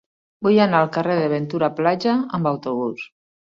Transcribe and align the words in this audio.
Vull 0.47 0.57
anar 0.65 0.79
al 0.85 0.89
carrer 0.95 1.19
de 1.21 1.29
Ventura 1.35 1.71
Plaja 1.83 2.19
amb 2.41 2.53
autobús. 2.57 3.09